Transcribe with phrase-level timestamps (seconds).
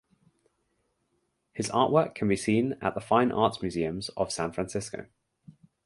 [1.53, 5.05] His artwork can be seen at the Fine Arts Museums of San Francisco.